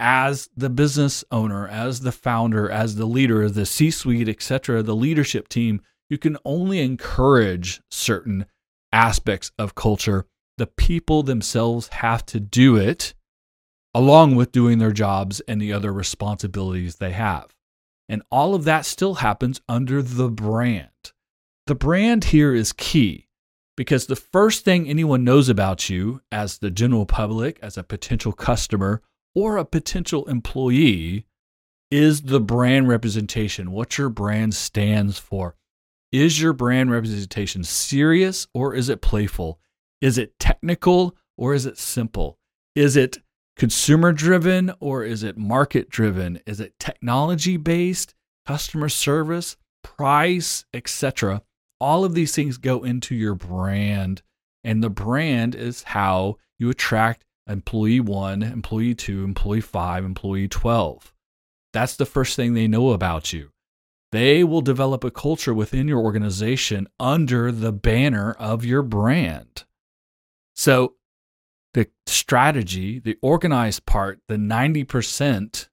as 0.00 0.48
the 0.56 0.70
business 0.70 1.22
owner, 1.30 1.68
as 1.68 2.00
the 2.00 2.10
founder, 2.10 2.70
as 2.70 2.96
the 2.96 3.04
leader, 3.04 3.50
the 3.50 3.66
C 3.66 3.90
suite, 3.90 4.30
etc., 4.30 4.82
the 4.82 4.96
leadership 4.96 5.46
team, 5.46 5.82
you 6.08 6.16
can 6.16 6.38
only 6.44 6.80
encourage 6.80 7.82
certain 7.90 8.46
aspects 8.92 9.52
of 9.58 9.74
culture. 9.74 10.24
The 10.56 10.66
people 10.66 11.22
themselves 11.22 11.88
have 11.88 12.24
to 12.26 12.40
do 12.40 12.76
it 12.76 13.14
along 13.94 14.36
with 14.36 14.52
doing 14.52 14.78
their 14.78 14.92
jobs 14.92 15.40
and 15.40 15.60
the 15.60 15.72
other 15.72 15.92
responsibilities 15.92 16.96
they 16.96 17.12
have. 17.12 17.54
And 18.08 18.22
all 18.30 18.54
of 18.54 18.64
that 18.64 18.86
still 18.86 19.16
happens 19.16 19.60
under 19.68 20.02
the 20.02 20.30
brand. 20.30 21.12
The 21.66 21.74
brand 21.74 22.24
here 22.24 22.54
is 22.54 22.72
key 22.72 23.28
because 23.80 24.04
the 24.04 24.14
first 24.14 24.62
thing 24.62 24.86
anyone 24.86 25.24
knows 25.24 25.48
about 25.48 25.88
you 25.88 26.20
as 26.30 26.58
the 26.58 26.70
general 26.70 27.06
public, 27.06 27.58
as 27.62 27.78
a 27.78 27.82
potential 27.82 28.30
customer, 28.30 29.00
or 29.34 29.56
a 29.56 29.64
potential 29.64 30.26
employee 30.26 31.24
is 31.90 32.20
the 32.20 32.40
brand 32.40 32.88
representation, 32.88 33.70
what 33.70 33.96
your 33.96 34.10
brand 34.10 34.52
stands 34.52 35.18
for. 35.18 35.56
Is 36.12 36.42
your 36.42 36.52
brand 36.52 36.90
representation 36.90 37.64
serious 37.64 38.46
or 38.52 38.74
is 38.74 38.90
it 38.90 39.00
playful? 39.00 39.58
Is 40.02 40.18
it 40.18 40.38
technical 40.38 41.16
or 41.38 41.54
is 41.54 41.64
it 41.64 41.78
simple? 41.78 42.38
Is 42.74 42.98
it 42.98 43.16
consumer 43.56 44.12
driven 44.12 44.74
or 44.80 45.04
is 45.04 45.22
it 45.22 45.38
market 45.38 45.88
driven? 45.88 46.38
Is 46.46 46.60
it 46.60 46.78
technology 46.78 47.56
based, 47.56 48.14
customer 48.46 48.90
service, 48.90 49.56
price, 49.82 50.66
etc.? 50.74 51.40
All 51.80 52.04
of 52.04 52.14
these 52.14 52.34
things 52.34 52.58
go 52.58 52.84
into 52.84 53.14
your 53.14 53.34
brand, 53.34 54.22
and 54.62 54.82
the 54.82 54.90
brand 54.90 55.54
is 55.54 55.82
how 55.82 56.36
you 56.58 56.70
attract 56.70 57.24
employee 57.48 58.00
one, 58.00 58.42
employee 58.42 58.94
two, 58.94 59.24
employee 59.24 59.60
five, 59.60 60.04
employee 60.04 60.48
12. 60.48 61.12
That's 61.72 61.96
the 61.96 62.06
first 62.06 62.36
thing 62.36 62.54
they 62.54 62.68
know 62.68 62.90
about 62.90 63.32
you. 63.32 63.50
They 64.12 64.42
will 64.42 64.60
develop 64.60 65.04
a 65.04 65.10
culture 65.10 65.54
within 65.54 65.86
your 65.86 66.00
organization 66.00 66.88
under 66.98 67.52
the 67.52 67.72
banner 67.72 68.32
of 68.32 68.64
your 68.64 68.82
brand. 68.82 69.64
So, 70.54 70.94
the 71.74 71.88
strategy, 72.06 72.98
the 72.98 73.16
organized 73.22 73.86
part, 73.86 74.20
the 74.26 74.34
90% 74.34 75.68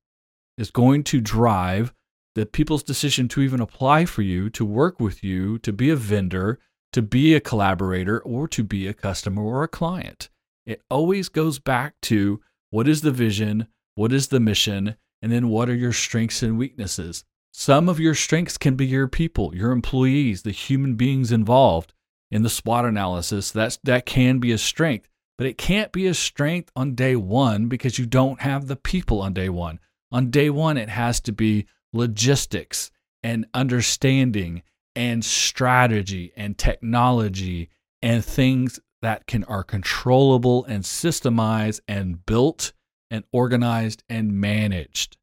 is 0.58 0.70
going 0.70 1.04
to 1.06 1.20
drive 1.20 1.94
the 2.38 2.46
people's 2.46 2.84
decision 2.84 3.28
to 3.28 3.42
even 3.42 3.60
apply 3.60 4.06
for 4.06 4.22
you, 4.22 4.48
to 4.48 4.64
work 4.64 5.00
with 5.00 5.24
you, 5.24 5.58
to 5.58 5.74
be 5.74 5.90
a 5.90 5.96
vendor, 5.96 6.60
to 6.94 7.02
be 7.02 7.34
a 7.34 7.40
collaborator, 7.40 8.20
or 8.20 8.48
to 8.48 8.64
be 8.64 8.86
a 8.86 8.94
customer 8.94 9.42
or 9.42 9.64
a 9.64 9.68
client. 9.68 10.30
It 10.64 10.84
always 10.92 11.30
goes 11.30 11.58
back 11.58 11.96
to 12.04 12.40
what 12.70 12.88
is 12.88 13.02
the 13.02 13.12
vision, 13.12 13.66
what 13.96 14.14
is 14.14 14.28
the 14.28 14.40
mission, 14.40 14.98
and 15.20 15.32
then 15.32 15.50
what 15.50 15.68
are 15.68 15.76
your 15.76 15.94
strengths 15.94 16.44
and 16.44 16.60
weaknesses. 16.60 17.24
Some 17.52 17.90
of 17.90 18.00
your 18.00 18.14
strengths 18.14 18.60
can 18.60 18.76
be 18.76 18.86
your 18.86 19.08
people, 19.08 19.56
your 19.56 19.72
employees, 19.72 20.44
the 20.44 20.52
human 20.52 20.94
beings 20.94 21.32
involved 21.32 21.92
in 22.30 22.44
the 22.44 22.52
SWOT 22.52 22.86
analysis. 22.86 23.50
That's 23.50 23.78
that 23.84 24.06
can 24.06 24.38
be 24.38 24.52
a 24.52 24.60
strength, 24.60 25.10
but 25.40 25.48
it 25.48 25.58
can't 25.58 25.92
be 25.92 26.06
a 26.06 26.14
strength 26.14 26.72
on 26.76 26.94
day 26.94 27.16
1 27.16 27.66
because 27.66 27.98
you 27.98 28.06
don't 28.06 28.42
have 28.42 28.68
the 28.68 28.76
people 28.76 29.24
on 29.24 29.34
day 29.34 29.50
1. 29.50 29.80
On 30.12 30.30
day 30.30 30.52
1 30.52 30.78
it 30.78 30.90
has 30.90 31.20
to 31.22 31.32
be 31.32 31.66
logistics 31.98 32.92
and 33.24 33.46
understanding 33.54 34.64
and 34.96 35.24
strategy 35.24 36.32
and 36.36 36.58
technology 36.58 37.70
and 38.02 38.24
things 38.24 38.80
that 39.02 39.28
can 39.28 39.44
are 39.46 39.64
controllable 39.64 40.66
and 40.66 40.84
systemized 40.84 41.82
and 41.88 42.26
built 42.26 42.74
and 43.12 43.24
organized 43.32 44.04
and 44.10 44.34
managed. 44.34 45.18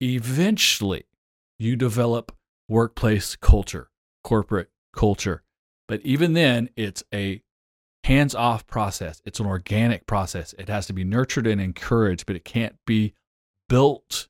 Eventually, 0.00 1.04
you 1.58 1.76
develop 1.76 2.32
workplace 2.68 3.36
culture, 3.36 3.90
corporate 4.22 4.70
culture. 4.94 5.42
But 5.86 6.00
even 6.02 6.32
then, 6.32 6.70
it's 6.76 7.04
a 7.12 7.42
hands 8.04 8.34
off 8.34 8.66
process. 8.66 9.20
It's 9.24 9.40
an 9.40 9.46
organic 9.46 10.06
process. 10.06 10.54
It 10.58 10.68
has 10.68 10.86
to 10.86 10.92
be 10.92 11.04
nurtured 11.04 11.46
and 11.46 11.60
encouraged, 11.60 12.26
but 12.26 12.36
it 12.36 12.44
can't 12.44 12.76
be 12.86 13.14
built 13.68 14.28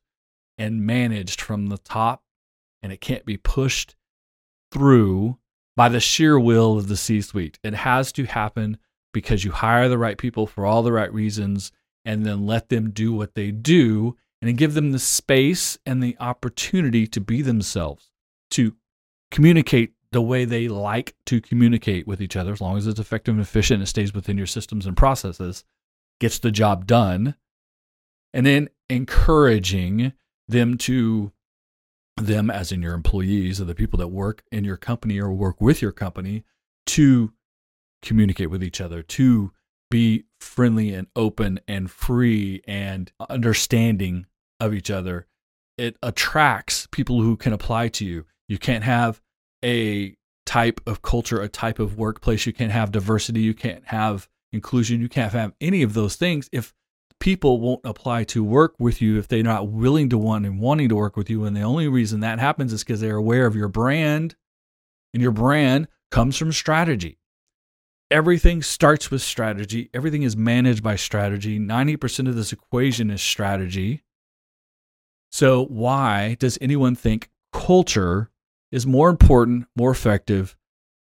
and 0.57 0.85
managed 0.85 1.41
from 1.41 1.67
the 1.67 1.77
top, 1.77 2.23
and 2.81 2.91
it 2.91 3.01
can't 3.01 3.25
be 3.25 3.37
pushed 3.37 3.95
through 4.71 5.37
by 5.75 5.89
the 5.89 5.99
sheer 5.99 6.39
will 6.39 6.77
of 6.77 6.87
the 6.87 6.97
C 6.97 7.21
suite. 7.21 7.59
It 7.63 7.73
has 7.73 8.11
to 8.13 8.25
happen 8.25 8.77
because 9.13 9.43
you 9.43 9.51
hire 9.51 9.89
the 9.89 9.97
right 9.97 10.17
people 10.17 10.47
for 10.47 10.65
all 10.65 10.83
the 10.83 10.91
right 10.91 11.13
reasons 11.13 11.71
and 12.03 12.25
then 12.25 12.45
let 12.45 12.69
them 12.69 12.91
do 12.91 13.13
what 13.13 13.33
they 13.35 13.51
do 13.51 14.15
and 14.41 14.57
give 14.57 14.73
them 14.73 14.91
the 14.91 14.99
space 14.99 15.77
and 15.85 16.03
the 16.03 16.15
opportunity 16.19 17.07
to 17.07 17.19
be 17.19 17.41
themselves, 17.41 18.11
to 18.51 18.75
communicate 19.31 19.93
the 20.11 20.21
way 20.21 20.45
they 20.45 20.67
like 20.67 21.15
to 21.25 21.41
communicate 21.41 22.07
with 22.07 22.21
each 22.21 22.35
other, 22.35 22.53
as 22.53 22.61
long 22.61 22.77
as 22.77 22.87
it's 22.87 22.99
effective 22.99 23.33
and 23.33 23.41
efficient, 23.41 23.83
it 23.83 23.87
stays 23.87 24.13
within 24.13 24.37
your 24.37 24.47
systems 24.47 24.85
and 24.85 24.95
processes, 24.95 25.65
gets 26.19 26.39
the 26.39 26.51
job 26.51 26.85
done. 26.85 27.35
And 28.33 28.45
then 28.45 28.69
encouraging 28.89 30.13
them 30.47 30.77
to 30.77 31.31
them 32.17 32.49
as 32.49 32.71
in 32.71 32.81
your 32.81 32.93
employees 32.93 33.59
or 33.59 33.65
the 33.65 33.75
people 33.75 33.97
that 33.99 34.07
work 34.07 34.43
in 34.51 34.63
your 34.63 34.77
company 34.77 35.19
or 35.19 35.31
work 35.31 35.59
with 35.59 35.81
your 35.81 35.91
company 35.91 36.43
to 36.85 37.33
communicate 38.01 38.49
with 38.49 38.63
each 38.63 38.79
other 38.79 39.01
to 39.01 39.51
be 39.91 40.25
friendly 40.39 40.93
and 40.93 41.07
open 41.15 41.59
and 41.67 41.91
free 41.91 42.61
and 42.67 43.11
understanding 43.29 44.25
of 44.59 44.73
each 44.73 44.89
other. 44.89 45.27
It 45.77 45.97
attracts 46.01 46.87
people 46.87 47.21
who 47.21 47.35
can 47.35 47.53
apply 47.53 47.89
to 47.89 48.05
you. 48.05 48.25
You 48.47 48.57
can't 48.57 48.83
have 48.83 49.21
a 49.63 50.15
type 50.45 50.79
of 50.85 51.01
culture 51.01 51.41
a 51.41 51.49
type 51.49 51.79
of 51.79 51.97
workplace. 51.97 52.45
You 52.45 52.53
can't 52.53 52.71
have 52.71 52.91
diversity. 52.91 53.41
You 53.41 53.53
can't 53.53 53.83
have 53.85 54.29
inclusion. 54.53 55.01
You 55.01 55.09
can't 55.09 55.33
have 55.33 55.53
any 55.59 55.81
of 55.81 55.93
those 55.93 56.15
things 56.15 56.49
if 56.51 56.73
people 57.19 57.59
won't 57.59 57.81
apply 57.83 58.23
to 58.25 58.43
work 58.43 58.75
with 58.79 59.01
you 59.01 59.17
if 59.17 59.27
they're 59.27 59.43
not 59.43 59.69
willing 59.69 60.09
to 60.09 60.17
want 60.17 60.45
and 60.45 60.59
wanting 60.59 60.89
to 60.89 60.95
work 60.95 61.15
with 61.15 61.29
you. 61.29 61.45
And 61.45 61.55
the 61.55 61.61
only 61.61 61.87
reason 61.87 62.19
that 62.19 62.39
happens 62.39 62.73
is 62.73 62.83
because 62.83 63.01
they're 63.01 63.15
aware 63.15 63.45
of 63.45 63.55
your 63.55 63.67
brand, 63.67 64.35
and 65.13 65.21
your 65.21 65.31
brand 65.31 65.87
comes 66.11 66.37
from 66.37 66.51
strategy. 66.51 67.17
Everything 68.11 68.61
starts 68.61 69.09
with 69.09 69.21
strategy. 69.21 69.89
Everything 69.93 70.23
is 70.23 70.37
managed 70.37 70.83
by 70.83 70.95
strategy. 70.95 71.59
90% 71.59 72.27
of 72.27 72.35
this 72.35 72.53
equation 72.53 73.09
is 73.09 73.21
strategy. 73.21 74.03
So, 75.31 75.65
why 75.65 76.35
does 76.39 76.57
anyone 76.61 76.95
think 76.95 77.29
culture 77.51 78.29
is 78.71 78.85
more 78.85 79.09
important, 79.09 79.65
more 79.75 79.91
effective, 79.91 80.55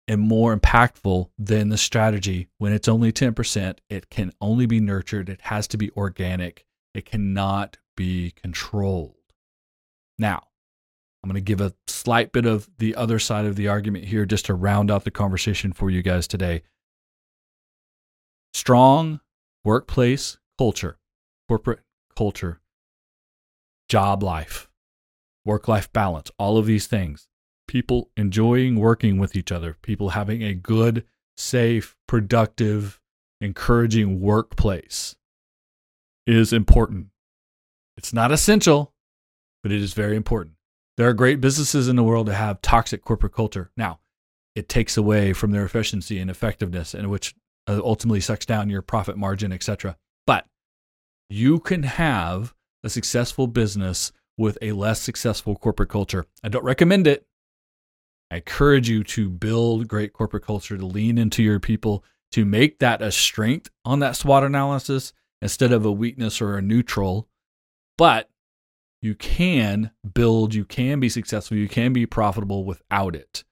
and 0.09 0.21
more 0.21 0.57
impactful 0.57 1.31
than 1.39 1.69
the 1.69 1.77
strategy 1.77 2.49
when 2.59 2.73
it's 2.73 2.89
only 2.89 3.13
10%. 3.13 3.79
It 3.89 4.11
can 4.11 4.33
only 4.41 4.67
be 4.67 4.81
nurtured, 4.81 5.29
it 5.29 5.41
has 5.43 5.67
to 5.69 5.77
be 5.77 5.91
organic, 5.93 6.65
it 6.95 7.05
cannot 7.05 7.79
be 7.97 8.33
controlled. 8.33 9.15
Now, 10.19 10.49
I'm 11.23 11.31
going 11.31 11.35
to 11.35 11.41
give 11.41 11.61
a 11.61 11.75
slight 11.89 12.31
bit 12.33 12.47
of 12.47 12.69
the 12.79 12.95
other 12.95 13.19
side 13.19 13.47
of 13.47 13.57
the 13.57 13.69
argument 13.69 14.05
here 14.05 14.27
just 14.27 14.47
to 14.47 14.55
round 14.55 14.91
out 14.91 15.05
the 15.05 15.11
conversation 15.11 15.73
for 15.73 15.91
you 15.91 16.03
guys 16.03 16.29
today. 16.29 16.63
Strong 18.55 19.21
workplace 19.65 20.39
culture, 20.57 20.99
corporate 21.49 21.81
culture, 22.17 22.61
job 23.89 24.23
life, 24.23 24.71
work 25.45 25.67
life 25.69 25.93
balance, 25.93 26.31
all 26.39 26.59
of 26.59 26.67
these 26.67 26.87
things 26.87 27.29
people 27.77 28.11
enjoying 28.17 28.77
working 28.77 29.19
with 29.19 29.37
each 29.37 29.53
other, 29.53 29.77
people 29.83 30.09
having 30.09 30.43
a 30.43 30.55
good, 30.55 31.05
safe, 31.37 31.95
productive, 32.09 32.99
encouraging 33.43 34.19
workplace 34.19 35.15
is 36.27 36.55
important. 36.55 37.09
It's 37.99 38.15
not 38.15 38.33
essential, 38.33 38.95
but 39.63 39.73
it 39.73 39.83
is 39.83 39.93
very 39.93 40.17
important. 40.17 40.55
There 40.97 41.07
are 41.07 41.13
great 41.13 41.39
businesses 41.43 41.87
in 41.87 41.97
the 41.97 42.03
world 42.03 42.29
that 42.29 42.37
have 42.37 42.63
toxic 42.63 43.03
corporate 43.03 43.35
culture. 43.35 43.71
Now, 43.77 44.01
it 44.55 44.71
takes 44.71 44.97
away 44.97 45.35
from 45.35 45.51
their 45.51 45.67
efficiency 45.67 46.19
and 46.19 46.31
effectiveness, 46.31 46.95
and 46.95 47.11
which 47.11 47.35
uh, 47.67 47.79
ultimately 47.85 48.23
sucks 48.23 48.47
down 48.47 48.71
your 48.71 48.81
profit 48.81 49.19
margin, 49.19 49.53
etc. 49.53 49.99
But 50.27 50.47
You 51.29 51.61
can 51.61 51.83
have 51.83 52.55
a 52.83 52.89
successful 52.89 53.47
business 53.47 54.13
with 54.39 54.57
a 54.63 54.73
less 54.73 55.03
successful 55.03 55.57
corporate 55.57 55.91
culture. 55.91 56.25
I 56.43 56.49
don't 56.49 56.65
recommend 56.65 57.07
it. 57.07 57.27
I 58.31 58.37
encourage 58.37 58.89
you 58.89 59.05
to 59.05 59.29
build 59.29 59.89
great 59.89 60.13
corporate 60.13 60.45
culture, 60.45 60.77
to 60.77 60.87
lean 60.87 61.19
into 61.19 61.43
your 61.43 61.61
people, 61.61 62.05
to 62.33 62.45
make 62.45 62.81
that 62.81 63.03
a 63.03 63.13
strength 63.13 63.71
on 63.85 64.01
that 64.01 64.17
SWOT 64.17 64.45
analysis 64.45 65.13
instead 65.41 65.73
of 65.73 65.85
a 65.85 65.93
weakness 65.93 66.41
or 66.41 66.57
a 66.57 66.63
neutral. 66.63 67.29
But 67.97 68.29
you 69.01 69.15
can 69.15 69.93
build, 70.15 70.55
you 70.55 70.65
can 70.65 70.99
be 70.99 71.09
successful, 71.09 71.57
you 71.57 71.69
can 71.69 71.93
be 71.93 72.07
profitable 72.07 72.65
without 72.65 73.15
it. 73.15 73.45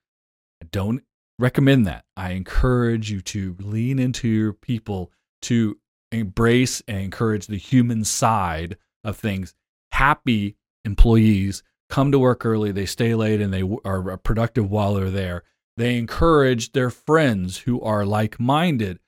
I 0.62 0.66
don't 0.71 1.02
recommend 1.38 1.87
that. 1.87 2.04
I 2.16 2.33
encourage 2.33 3.11
you 3.11 3.21
to 3.21 3.57
lean 3.61 3.99
into 3.99 4.28
your 4.28 4.52
people, 4.52 5.12
to 5.43 5.78
embrace 6.11 6.83
and 6.88 6.99
encourage 6.99 7.47
the 7.47 7.57
human 7.57 8.04
side 8.04 8.76
of 9.04 9.16
things. 9.16 9.54
Happy 9.93 10.57
employees 10.85 11.62
come 11.88 12.12
to 12.12 12.19
work 12.19 12.45
early, 12.45 12.73
they 12.73 12.87
stay 12.87 13.14
late, 13.14 13.41
and 13.41 13.53
they 13.53 13.62
are 13.85 14.12
uh, 14.12 14.17
productive 14.17 14.71
while 14.71 14.95
they're 14.95 15.11
there. 15.11 15.43
They 15.76 15.97
encourage 15.97 16.73
their 16.73 16.91
friends 16.91 17.59
who 17.59 17.81
are 17.81 18.05
like 18.05 18.38
minded 18.38 19.00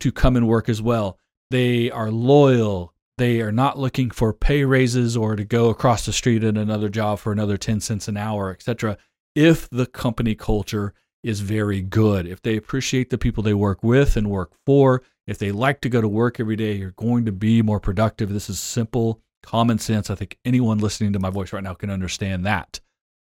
to 0.00 0.12
come 0.12 0.36
and 0.36 0.46
work 0.46 0.68
as 0.68 0.80
well. 0.80 1.18
They 1.50 1.90
are 1.90 2.10
loyal. 2.10 2.94
They 3.18 3.40
are 3.40 3.52
not 3.52 3.78
looking 3.78 4.10
for 4.10 4.32
pay 4.32 4.64
raises 4.64 5.16
or 5.16 5.36
to 5.36 5.44
go 5.44 5.68
across 5.68 6.06
the 6.06 6.12
street 6.12 6.44
at 6.44 6.56
another 6.56 6.88
job 6.88 7.18
for 7.18 7.32
another 7.32 7.56
10 7.56 7.80
cents 7.80 8.08
an 8.08 8.16
hour, 8.16 8.50
etc. 8.50 8.96
If 9.34 9.68
the 9.70 9.86
company 9.86 10.34
culture 10.34 10.94
is 11.22 11.40
very 11.40 11.80
good, 11.80 12.26
if 12.26 12.42
they 12.42 12.56
appreciate 12.56 13.10
the 13.10 13.18
people 13.18 13.42
they 13.42 13.54
work 13.54 13.82
with 13.82 14.16
and 14.16 14.30
work 14.30 14.52
for, 14.66 15.02
if 15.26 15.38
they 15.38 15.52
like 15.52 15.80
to 15.80 15.88
go 15.88 16.00
to 16.00 16.08
work 16.08 16.38
every 16.38 16.56
day, 16.56 16.74
you're 16.74 16.90
going 16.92 17.24
to 17.24 17.32
be 17.32 17.62
more 17.62 17.80
productive. 17.80 18.32
This 18.32 18.50
is 18.50 18.60
simple 18.60 19.20
common 19.44 19.78
sense. 19.78 20.10
I 20.10 20.14
think 20.14 20.38
anyone 20.44 20.78
listening 20.78 21.12
to 21.12 21.18
my 21.18 21.30
voice 21.30 21.52
right 21.52 21.62
now 21.62 21.74
can 21.74 21.90
understand 21.90 22.46
that. 22.46 22.80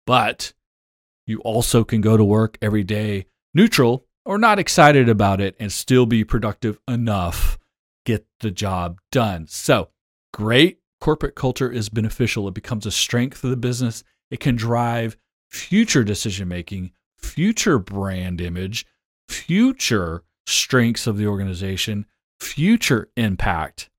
But 0.06 0.54
you 1.26 1.40
also 1.40 1.84
can 1.84 2.02
go 2.02 2.18
to 2.18 2.24
work 2.24 2.58
every 2.62 2.84
day 2.84 3.26
neutral 3.54 4.06
or 4.26 4.38
not 4.38 4.60
excited 4.60 5.08
about 5.08 5.40
it 5.40 5.56
and 5.60 5.72
still 5.72 6.06
be 6.06 6.24
productive 6.24 6.80
enough, 6.88 7.58
get 8.06 8.26
the 8.42 8.52
job 8.52 9.00
done. 9.12 9.48
So, 9.48 9.90
great 10.34 10.80
corporate 11.00 11.36
culture 11.36 11.72
is 11.72 11.90
beneficial. 11.90 12.48
It 12.48 12.54
becomes 12.54 12.86
a 12.86 12.92
strength 12.92 13.44
of 13.44 13.50
the 13.50 13.58
business. 13.58 14.04
It 14.30 14.40
can 14.40 14.56
drive 14.56 15.18
future 15.50 16.04
decision 16.04 16.48
making, 16.48 16.92
future 17.18 17.80
brand 17.80 18.42
image, 18.42 18.86
future 19.28 20.24
strengths 20.46 21.08
of 21.08 21.18
the 21.18 21.28
organization, 21.28 22.06
future 22.40 23.10
impact 23.16 23.90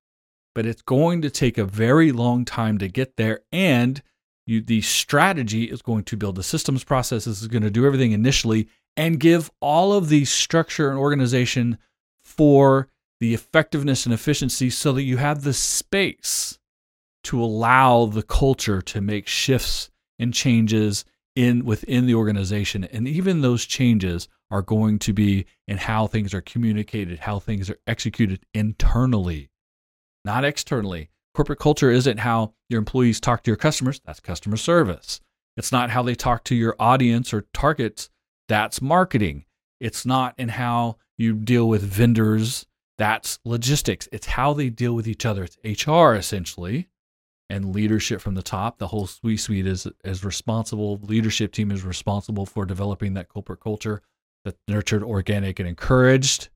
but 0.55 0.67
it's 0.67 0.83
going 0.83 1.23
to 1.23 1.31
take 1.31 1.59
a 1.59 1.65
very 1.65 2.13
long 2.13 2.45
time 2.45 2.79
to 2.79 2.89
get 2.89 3.17
there. 3.17 3.41
And 3.53 4.03
you, 4.47 4.61
the 4.61 4.81
strategy 4.83 5.65
is 5.65 5.83
going 5.83 6.05
to 6.05 6.17
build 6.17 6.37
the 6.37 6.43
systems 6.43 6.85
processes, 6.85 7.43
is 7.43 7.49
going 7.49 7.63
to 7.63 7.71
do 7.71 7.87
everything 7.87 8.13
initially 8.13 8.69
and 8.97 9.21
give 9.21 9.51
all 9.61 9.93
of 9.93 10.09
the 10.09 10.25
structure 10.25 10.91
and 10.91 10.99
organization 10.99 11.79
for 12.25 12.89
the 13.21 13.35
effectiveness 13.35 14.07
and 14.07 14.15
efficiency 14.15 14.71
so 14.71 14.93
that 14.93 15.03
you 15.03 15.19
have 15.19 15.43
the 15.43 15.53
space 15.53 16.59
to 17.23 17.43
allow 17.43 18.07
the 18.07 18.23
culture 18.23 18.81
to 18.81 19.01
make 19.01 19.27
shifts 19.27 19.91
and 20.19 20.33
changes 20.33 21.05
in 21.37 21.65
within 21.65 22.07
the 22.07 22.15
organization 22.15 22.85
and 22.85 23.07
even 23.07 23.41
those 23.41 23.65
changes 23.65 24.29
are 24.51 24.63
going 24.63 24.99
to 24.99 25.13
be 25.13 25.47
in 25.69 25.77
how 25.77 26.07
things 26.07 26.35
are 26.35 26.41
communicated 26.41 27.21
how 27.21 27.39
things 27.39 27.71
are 27.71 27.79
executed 27.87 28.45
internally 28.53 29.49
not 30.25 30.45
externally. 30.45 31.11
Corporate 31.35 31.59
culture 31.59 31.91
isn't 31.91 32.19
how 32.19 32.55
your 32.69 32.79
employees 32.79 33.21
talk 33.21 33.43
to 33.43 33.51
your 33.51 33.57
customers, 33.57 34.01
that's 34.05 34.21
customer 34.21 34.57
service. 34.57 35.21
It's 35.57 35.73
not 35.73 35.91
how 35.91 36.03
they 36.03 36.15
talk 36.15 36.45
to 36.45 36.55
your 36.55 36.77
audience 36.79 37.33
or 37.33 37.47
targets, 37.53 38.11
that's 38.49 38.83
marketing. 38.83 39.45
It's 39.81 40.05
not 40.05 40.35
in 40.39 40.51
how 40.51 40.97
you 41.17 41.35
deal 41.35 41.69
with 41.69 41.83
vendors, 41.83 42.67
that's 42.99 43.39
logistics. 43.45 44.09
It's 44.13 44.27
how 44.27 44.53
they 44.53 44.69
deal 44.69 44.95
with 44.95 45.09
each 45.09 45.25
other. 45.25 45.47
It's 45.63 45.87
HR 45.87 46.15
essentially 46.15 46.89
and 47.49 47.75
leadership 47.75 48.21
from 48.21 48.35
the 48.35 48.43
top. 48.43 48.79
The 48.79 48.89
whole 48.89 49.07
C 49.07 49.37
suite 49.37 49.67
is 49.67 49.87
is 50.05 50.25
responsible. 50.25 50.99
Leadership 51.03 51.53
team 51.53 51.71
is 51.71 51.83
responsible 51.83 52.45
for 52.45 52.67
developing 52.67 53.15
that 53.15 53.29
corporate 53.29 53.61
culture 53.61 54.03
that's 54.45 54.59
nurtured, 54.69 55.03
organic, 55.03 55.59
and 55.59 55.69
encouraged. 55.69 56.51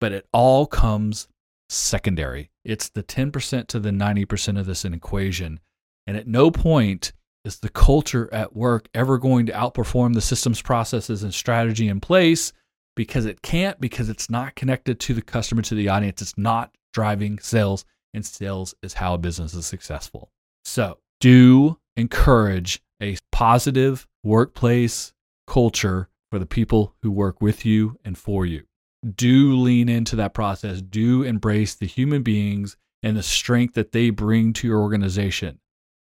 But 0.00 0.12
it 0.12 0.26
all 0.32 0.66
comes 0.66 1.28
secondary. 1.68 2.50
It's 2.64 2.88
the 2.88 3.02
10% 3.02 3.66
to 3.68 3.80
the 3.80 3.90
90% 3.90 4.58
of 4.58 4.66
this 4.66 4.84
equation. 4.84 5.60
And 6.06 6.16
at 6.16 6.26
no 6.26 6.50
point 6.50 7.12
is 7.44 7.58
the 7.58 7.68
culture 7.68 8.28
at 8.32 8.54
work 8.54 8.88
ever 8.94 9.18
going 9.18 9.46
to 9.46 9.52
outperform 9.52 10.14
the 10.14 10.20
systems, 10.20 10.62
processes, 10.62 11.22
and 11.22 11.32
strategy 11.32 11.88
in 11.88 12.00
place 12.00 12.52
because 12.96 13.26
it 13.26 13.42
can't, 13.42 13.80
because 13.80 14.08
it's 14.08 14.28
not 14.28 14.54
connected 14.56 14.98
to 15.00 15.14
the 15.14 15.22
customer, 15.22 15.62
to 15.62 15.74
the 15.74 15.88
audience. 15.88 16.20
It's 16.20 16.38
not 16.38 16.74
driving 16.92 17.38
sales, 17.38 17.84
and 18.12 18.24
sales 18.24 18.74
is 18.82 18.94
how 18.94 19.14
a 19.14 19.18
business 19.18 19.54
is 19.54 19.66
successful. 19.66 20.30
So, 20.64 20.98
do 21.20 21.78
encourage 21.96 22.80
a 23.00 23.16
positive 23.30 24.06
workplace 24.24 25.12
culture 25.46 26.08
for 26.30 26.38
the 26.38 26.46
people 26.46 26.94
who 27.02 27.10
work 27.10 27.40
with 27.40 27.64
you 27.64 27.98
and 28.04 28.18
for 28.18 28.44
you 28.44 28.67
do 29.14 29.56
lean 29.56 29.88
into 29.88 30.16
that 30.16 30.34
process, 30.34 30.80
do 30.80 31.22
embrace 31.22 31.74
the 31.74 31.86
human 31.86 32.22
beings 32.22 32.76
and 33.02 33.16
the 33.16 33.22
strength 33.22 33.74
that 33.74 33.92
they 33.92 34.10
bring 34.10 34.52
to 34.54 34.66
your 34.66 34.80
organization. 34.80 35.60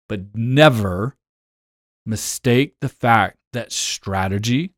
But 0.08 0.34
never 0.34 1.16
mistake 2.06 2.76
the 2.80 2.88
fact 2.88 3.36
that 3.52 3.72
strategy 3.72 4.72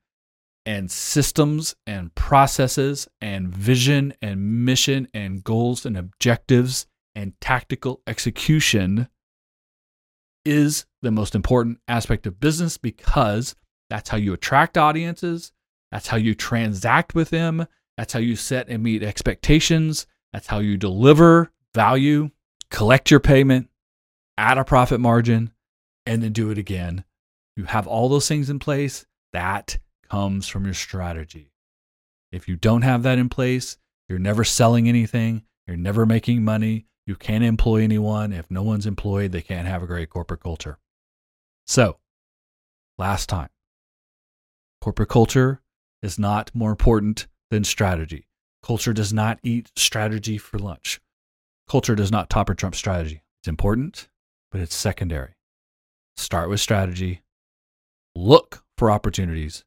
and 0.66 0.90
systems 0.90 1.74
and 1.86 2.14
processes 2.14 3.08
and 3.20 3.48
vision 3.48 4.12
and 4.20 4.64
mission 4.64 5.08
and 5.14 5.42
goals 5.42 5.86
and 5.86 5.96
objectives 5.96 6.86
and 7.14 7.32
tactical 7.40 8.00
execution 8.06 9.08
is 10.44 10.86
the 11.02 11.10
most 11.10 11.34
important 11.34 11.78
aspect 11.88 12.26
of 12.26 12.40
business 12.40 12.76
because 12.76 13.54
that's 13.88 14.08
how 14.08 14.16
you 14.16 14.32
attract 14.32 14.78
audiences, 14.78 15.52
that's 15.90 16.08
how 16.08 16.16
you 16.16 16.34
transact 16.34 17.14
with 17.14 17.30
them, 17.30 17.66
that's 18.00 18.14
how 18.14 18.18
you 18.18 18.34
set 18.34 18.70
and 18.70 18.82
meet 18.82 19.02
expectations. 19.02 20.06
That's 20.32 20.46
how 20.46 20.60
you 20.60 20.78
deliver 20.78 21.52
value, 21.74 22.30
collect 22.70 23.10
your 23.10 23.20
payment, 23.20 23.68
add 24.38 24.56
a 24.56 24.64
profit 24.64 25.00
margin, 25.00 25.52
and 26.06 26.22
then 26.22 26.32
do 26.32 26.50
it 26.50 26.56
again. 26.56 27.04
You 27.56 27.64
have 27.64 27.86
all 27.86 28.08
those 28.08 28.26
things 28.26 28.48
in 28.48 28.58
place. 28.58 29.04
That 29.34 29.76
comes 30.08 30.48
from 30.48 30.64
your 30.64 30.72
strategy. 30.72 31.52
If 32.32 32.48
you 32.48 32.56
don't 32.56 32.80
have 32.80 33.02
that 33.02 33.18
in 33.18 33.28
place, 33.28 33.76
you're 34.08 34.18
never 34.18 34.44
selling 34.44 34.88
anything, 34.88 35.42
you're 35.66 35.76
never 35.76 36.06
making 36.06 36.42
money, 36.42 36.86
you 37.06 37.16
can't 37.16 37.44
employ 37.44 37.82
anyone. 37.82 38.32
If 38.32 38.50
no 38.50 38.62
one's 38.62 38.86
employed, 38.86 39.32
they 39.32 39.42
can't 39.42 39.68
have 39.68 39.82
a 39.82 39.86
great 39.86 40.08
corporate 40.08 40.42
culture. 40.42 40.78
So, 41.66 41.98
last 42.96 43.28
time 43.28 43.50
corporate 44.80 45.10
culture 45.10 45.60
is 46.02 46.18
not 46.18 46.50
more 46.54 46.70
important 46.70 47.26
than 47.50 47.64
strategy. 47.64 48.26
Culture 48.62 48.92
does 48.92 49.12
not 49.12 49.38
eat 49.42 49.70
strategy 49.76 50.38
for 50.38 50.58
lunch. 50.58 51.00
Culture 51.68 51.94
does 51.94 52.10
not 52.10 52.30
top 52.30 52.48
or 52.50 52.54
trump 52.54 52.74
strategy. 52.74 53.22
It's 53.40 53.48
important, 53.48 54.08
but 54.50 54.60
it's 54.60 54.74
secondary. 54.74 55.34
Start 56.16 56.48
with 56.48 56.60
strategy. 56.60 57.22
Look 58.14 58.64
for 58.76 58.90
opportunities 58.90 59.64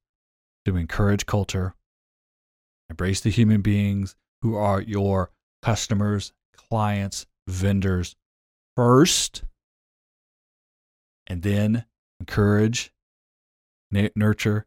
to 0.66 0.76
encourage 0.76 1.26
culture. 1.26 1.76
Embrace 2.90 3.22
the 3.22 3.30
human 3.30 3.62
beings 3.62 4.16
who 4.42 4.56
are 4.56 4.82
your 4.82 5.32
customers, 5.62 6.34
clients, 6.56 7.26
vendors 7.48 8.16
first, 8.76 9.44
and 11.28 11.42
then 11.42 11.86
encourage, 12.20 12.92
nurture, 13.92 14.66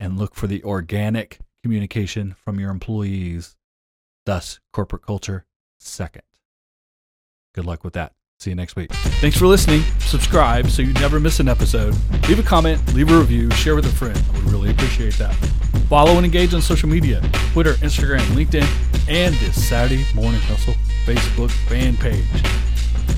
and 0.00 0.18
look 0.18 0.34
for 0.34 0.46
the 0.46 0.62
organic 0.64 1.38
communication 1.62 2.34
from 2.44 2.58
your 2.58 2.70
employees, 2.70 3.56
thus, 4.26 4.60
corporate 4.72 5.02
culture 5.02 5.46
second. 5.78 6.22
Good 7.54 7.66
luck 7.66 7.84
with 7.84 7.94
that. 7.94 8.12
See 8.40 8.50
you 8.50 8.56
next 8.56 8.74
week. 8.74 8.90
Thanks 8.92 9.38
for 9.38 9.46
listening. 9.46 9.82
Subscribe 10.00 10.68
so 10.68 10.82
you 10.82 10.92
never 10.94 11.20
miss 11.20 11.38
an 11.38 11.48
episode. 11.48 11.94
Leave 12.28 12.40
a 12.40 12.42
comment, 12.42 12.94
leave 12.94 13.10
a 13.10 13.16
review, 13.16 13.48
share 13.52 13.76
with 13.76 13.86
a 13.86 13.90
friend. 13.90 14.20
I 14.30 14.32
would 14.38 14.50
really 14.50 14.70
appreciate 14.70 15.14
that. 15.14 15.32
Follow 15.88 16.16
and 16.16 16.24
engage 16.24 16.52
on 16.54 16.60
social 16.60 16.88
media 16.88 17.20
Twitter, 17.52 17.74
Instagram, 17.74 18.20
LinkedIn, 18.34 18.66
and 19.08 19.34
this 19.36 19.68
Saturday 19.68 20.04
Morning 20.14 20.40
Hustle 20.40 20.74
Facebook 21.04 21.50
fan 21.68 21.96
page. 21.96 22.24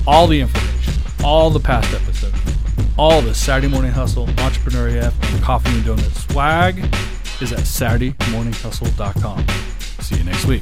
All 0.05 0.27
the 0.27 0.39
information, 0.39 0.93
all 1.23 1.49
the 1.49 1.59
past 1.59 1.91
episodes, 1.93 2.37
all 2.97 3.21
the 3.21 3.33
Saturday 3.33 3.67
Morning 3.67 3.91
Hustle, 3.91 4.29
Entrepreneur 4.39 5.11
Coffee 5.41 5.69
and 5.71 5.83
Donut 5.83 6.31
swag 6.31 6.87
is 7.41 7.51
at 7.51 7.59
SaturdayMorningHustle.com. 7.59 9.47
See 9.99 10.17
you 10.17 10.23
next 10.23 10.45
week. 10.45 10.61